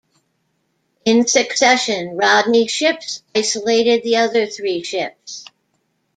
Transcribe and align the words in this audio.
In 1.05 1.27
succession, 1.27 2.17
Rodney's 2.17 2.71
ships 2.71 3.21
isolated 3.35 4.01
the 4.01 4.15
other 4.15 4.47
three 4.47 4.81
ships. 4.81 5.45